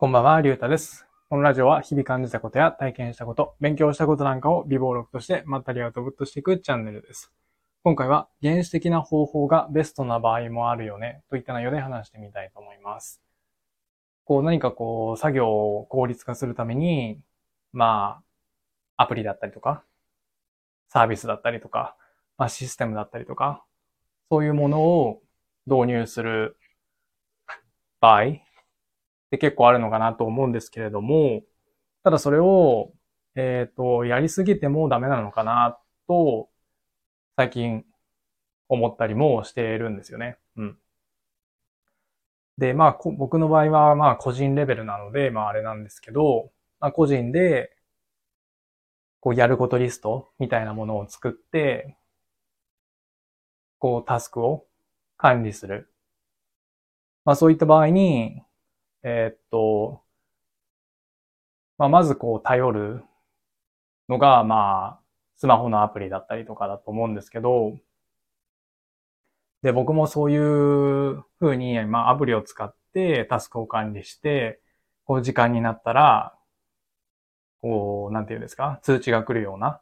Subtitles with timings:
[0.00, 1.08] こんばんは、りゅうたです。
[1.28, 7.32] このラジオは日々感じたことや体験したこと、勉強したことなんかを微暴録としてまったりアウトプットしていくチャンネルです。
[7.82, 13.20] 今回は原始的な方法がベストな場合もあるよねといった内容で話してみたいと思います。
[14.22, 17.18] こう何かこう作業を効率化するために、
[17.72, 18.20] ま
[18.96, 19.82] あ、アプリだったりとか、
[20.90, 21.96] サービスだったりとか、
[22.36, 23.64] まあシステムだったりとか、
[24.30, 25.20] そういうものを
[25.66, 26.56] 導入する
[28.00, 28.47] 場合
[29.28, 31.42] って結構あるのかなと思うんですけれども、
[32.02, 32.92] ただそれを、
[33.36, 35.78] えっ、と、やりすぎてもダメなのかな
[36.08, 36.48] と、
[37.36, 37.84] 最近
[38.68, 40.38] 思ったりもしているんですよね。
[40.56, 40.78] うん。
[42.58, 47.70] で、まあ、僕の場合は、まあ、個人レベルなので、まあ、あれなんですけど、まあ、個人で、
[49.20, 51.96] こう、やることリストみたいなものを作って、
[53.78, 54.66] こう、タスクを
[55.16, 55.92] 管理する。
[57.24, 58.42] まあ、そういった場合に、
[59.02, 60.04] えーっと、
[61.76, 63.02] まあ、まずこう頼る
[64.08, 65.02] のが、まあ、
[65.36, 67.78] スマホのアプリだったりとかだと思うんですけど、
[69.62, 74.60] で、僕もそういう風に、まあ、アプリを使ってタスクを管理して、
[75.04, 76.34] こう時間になったら、
[77.60, 79.80] こう、なんていうんですか、通知が来るような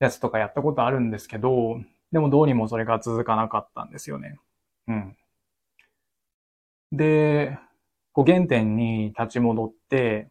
[0.00, 1.80] やつとかやったことあるんですけど、
[2.12, 4.38] でもどうにもそれが続かなかったんですよね。
[4.88, 5.16] うん。
[6.92, 7.58] で、
[8.12, 10.28] こう原点に立ち戻って、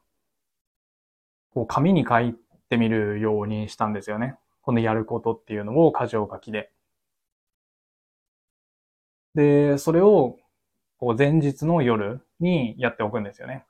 [1.54, 2.36] こう紙に書い
[2.70, 4.36] てみるようにしたんですよね。
[4.62, 6.72] このやることっていうのを箇条書きで。
[9.36, 10.38] で、それを
[10.98, 13.66] こう前日の夜にやっておくんですよね。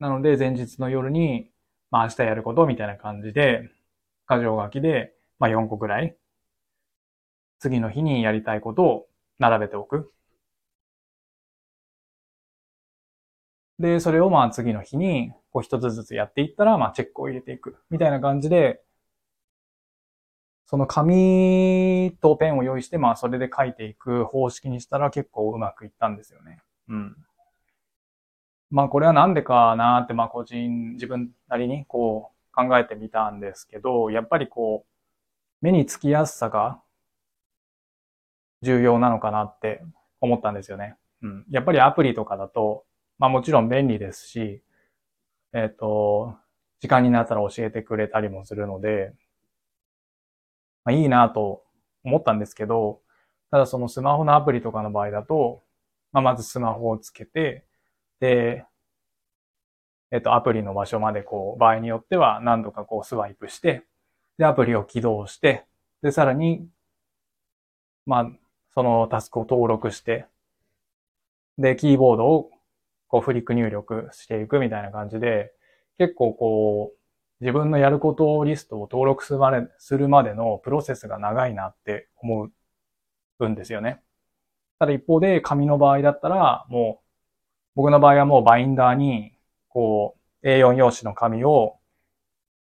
[0.00, 1.50] なので前日の夜に、
[1.90, 3.70] まあ明日やることみたいな感じで、
[4.28, 6.16] 箇条書きで、まあ4個くらい、
[7.60, 9.06] 次の日にやりたいことを
[9.38, 10.12] 並べておく。
[13.78, 17.76] で、それをまあ次の日に、こう一つずつやっていったら、まあチェックを入れていく。
[17.90, 18.82] みたいな感じで、
[20.66, 26.60] その紙とペンを用意して、まあそれで書いていく方式にしたら結構うまくいったんですよね。
[26.88, 27.16] うん。
[28.70, 36.80] まあこれはなんでかなって、まあ個人、自分なりにこう考えてみたんですけど、やっぱりこう、目につきやすさが
[38.62, 39.82] 重要なのかなって
[40.20, 40.96] 思ったんですよね。
[41.22, 41.46] うん。
[41.50, 42.84] やっぱりアプリとかだと、
[43.18, 44.62] まあもちろん便利ですし、
[45.52, 46.36] えっ、と、
[46.80, 49.12] 時間になったら教えてくれたりもするので、
[50.84, 51.64] まあいいなと
[52.04, 53.00] 思ったんですけど、
[53.50, 55.62] ただそのスマホのアプリとかの場合だと、
[56.12, 57.64] まあまずスマホをつけて、
[58.20, 58.64] で、
[60.10, 63.84] えっ、と、アプリの場所までこう、場合によっては何度かこうスワイプして、
[64.38, 65.66] で、アプリを起動して、
[66.02, 66.66] で、さらに、
[68.06, 68.30] まあ、
[68.74, 70.26] そのタスクを登録して、
[71.58, 72.50] で、キーボードを
[73.08, 75.52] こうフリック入力していくみたいな感じで、
[75.98, 76.98] 結構こう、
[77.40, 82.50] 自分のやることリストを登録するまで、するまでのプロセスが長いなって思
[83.40, 84.02] うんですよね。
[84.78, 87.04] ただ一方で紙の場合だったら、もう、
[87.76, 89.32] 僕の場合はもうバインダーに、
[89.68, 91.78] こう、A4 用紙の紙を、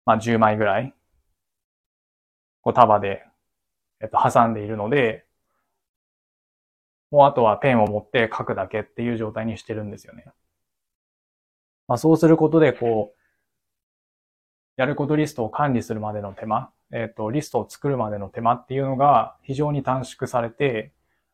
[0.06, 0.94] まあ10枚ぐらい、
[2.62, 3.24] こう束で、
[4.02, 5.26] えっと、挟んでいるので、
[7.14, 10.26] もうあとはペンを持って書くだけっていう状態にしてるんですよね。
[11.88, 13.22] まあそうすることで、こう、
[14.78, 20.92] やることリストを管理するまでの手間、えっ、と、リストを作るまでの手間っていうのが非常に短縮されて、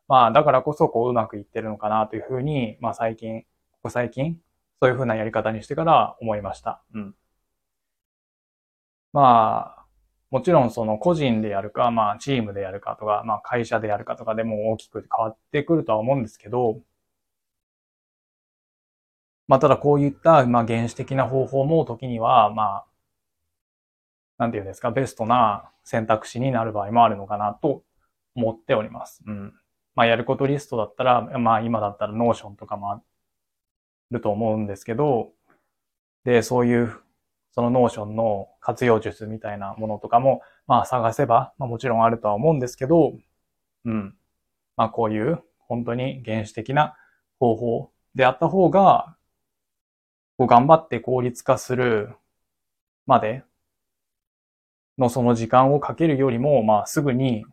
[0.09, 4.37] まあだからこそこううまくいってるのかなというふうに、まあ最近、ここ最近、
[4.81, 6.83] そういうふうなやり方にしてから思いました。
[6.93, 7.15] うん。
[9.13, 9.78] まあ、
[10.31, 16.81] もちろんその個人でやるか、まあチームでやるかとか、まあ会社でやるかとかでも大きく変わってくるとは思うんですけど、
[19.47, 22.85] まあただこういった、まあ原始的な方法も時には、まあ、
[24.37, 27.83] なんていうんですか、ベストな選択肢になる場合もあるのかなと
[28.35, 29.23] 思っております。
[29.25, 29.53] うん。
[29.95, 33.01] まあやることリストだったら、まあ今だったら Notion とかもあ
[34.11, 35.31] ると思うんですけど、
[36.23, 37.01] で、そういう
[37.59, 43.11] その Notion の活用術みたいなものとかも、まあ探せば、まあもちろんあるとは思うんですけど、
[43.83, 44.15] うん。
[44.77, 46.95] まあこういう本当に原始的な
[47.37, 49.17] 方法であった方が、
[50.37, 52.15] こう頑張って効率化する
[53.05, 53.43] まで
[54.97, 57.43] のその時間をかけるよりも、まあすぐに、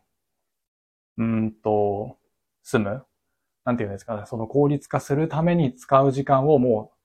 [1.19, 2.17] うんと、
[2.63, 3.05] 済む。
[3.65, 6.96] なんていうんですかね、その効率化するために使う時間をもう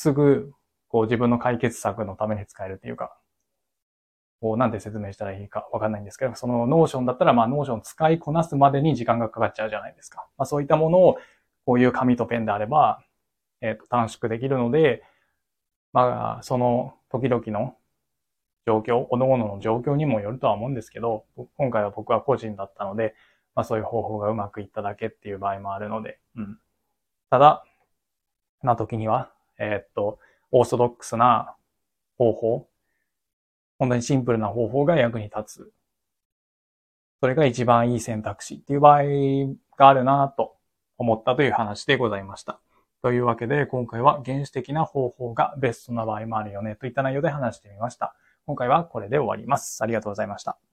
[0.00, 0.54] すぐ、
[0.88, 3.14] こう自分の解決策のために使えるっていうか、
[4.40, 10.26] こうなんて説明したらいいかわかんないんですけど、その Notion だったら、まあ Notion 使いこなすまでに時間がかかっちゃうじゃないですか。
[10.38, 11.18] まあそういったものを
[11.66, 13.04] こういう紙とペンであれば、
[13.60, 15.02] えっ、と、短縮できるので、
[15.92, 17.76] まあ、その時々の
[18.66, 21.26] 状況、各々の状況にもよるとは思うんですけど、
[21.58, 23.14] 今回は僕は個人だったので、
[23.54, 26.58] まあそういう方法がうまくいっただけっていう場合もあるので、うん。
[27.28, 27.66] ただ、
[28.62, 30.18] な時には、えー、っと、
[30.50, 31.54] オーソドックスな
[32.18, 32.68] 方法、
[33.78, 35.72] 本当にシンプルな方法が役に立つ。
[37.20, 39.02] それが一番いい選択肢っていう場合
[39.76, 40.56] があるなと
[40.98, 42.60] 思ったという話でございました。
[43.02, 48.14] というわけで、今回は原始的な方法がベストな場合もあるよねといった内容で話してみました。
[48.46, 49.82] 今回はこれで終わります。
[49.82, 50.69] ありがとうございました。